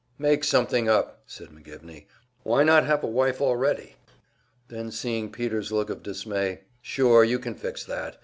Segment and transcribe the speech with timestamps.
[0.17, 2.05] "Make something up," said McGivney.
[2.41, 3.97] "Why not have a wife already?"
[4.67, 8.17] Then, seeing Peter's look of dismay: "Sure, you can fix that.